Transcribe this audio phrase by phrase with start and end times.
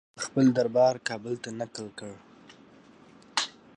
[0.09, 2.11] هغه خپل دربار کابل ته نقل کړ.